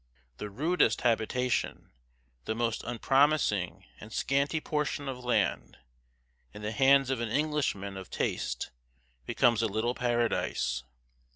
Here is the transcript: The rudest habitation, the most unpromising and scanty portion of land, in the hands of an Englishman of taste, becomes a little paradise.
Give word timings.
The 0.37 0.49
rudest 0.49 1.01
habitation, 1.01 1.91
the 2.45 2.55
most 2.55 2.83
unpromising 2.83 3.85
and 3.99 4.11
scanty 4.11 4.59
portion 4.59 5.07
of 5.07 5.23
land, 5.23 5.77
in 6.55 6.63
the 6.63 6.71
hands 6.71 7.11
of 7.11 7.19
an 7.21 7.29
Englishman 7.29 7.97
of 7.97 8.09
taste, 8.09 8.71
becomes 9.27 9.61
a 9.61 9.67
little 9.67 9.93
paradise. 9.93 10.81